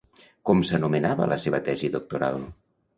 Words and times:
Com 0.49 0.63
s'anomenava 0.69 1.29
la 1.35 1.39
seva 1.47 1.63
tesi 1.71 1.95
doctoral? 2.01 2.45